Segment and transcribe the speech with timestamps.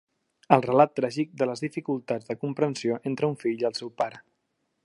[0.55, 4.25] El relat tràgic de les dificultats de comprensió entre un fill i el seu pare.